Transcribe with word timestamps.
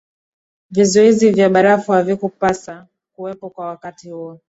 vizuizi 0.69 1.29
vya 1.31 1.49
barafu 1.49 1.91
havikupasa 1.91 2.87
kuwepo 3.15 3.49
kwa 3.49 3.65
wakati 3.65 4.09
huo 4.09 4.39